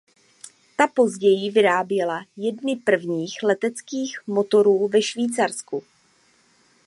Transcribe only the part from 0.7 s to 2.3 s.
Ta později vyráběla